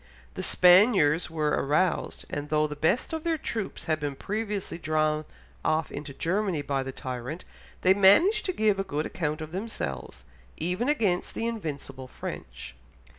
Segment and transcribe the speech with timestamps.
[0.33, 5.25] The Spaniards were aroused, and though the best of their troops had been previously drawn
[5.63, 7.45] off into Germany by the tyrant,
[7.81, 10.25] they managed to give a good account of themselves,
[10.57, 12.73] even against the invincible French.